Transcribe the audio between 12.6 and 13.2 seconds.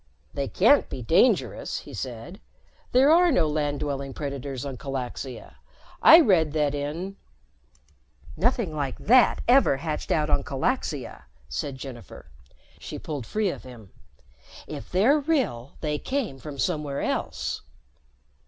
She